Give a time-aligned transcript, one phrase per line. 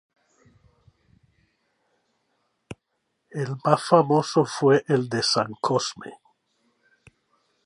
[3.29, 6.17] El más famoso fue el de San Cosme.